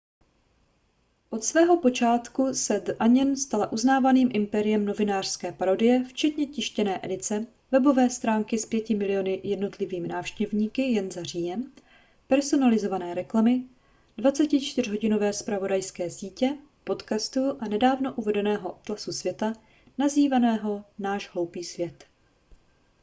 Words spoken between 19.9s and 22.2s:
nazvaného náš hloupý svět